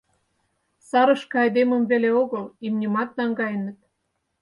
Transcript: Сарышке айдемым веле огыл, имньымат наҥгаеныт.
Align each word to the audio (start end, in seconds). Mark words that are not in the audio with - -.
Сарышке 0.89 1.35
айдемым 1.43 1.83
веле 1.91 2.09
огыл, 2.21 2.43
имньымат 2.65 3.09
наҥгаеныт. 3.17 3.77